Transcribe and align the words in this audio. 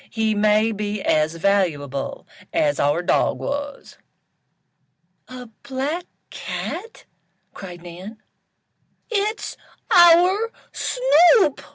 He 0.09 0.33
may 0.33 0.71
be 0.71 0.99
as 1.03 1.35
valuable 1.35 2.25
as 2.51 2.79
our 2.79 3.03
dog 3.03 3.37
was." 3.37 3.99
"A 5.27 5.45
black 5.61 6.07
cat!" 6.31 7.05
cried 7.53 7.83
Nan. 7.83 8.17
"It's 9.11 9.57
our 9.91 10.51
Snoop!" 10.71 11.61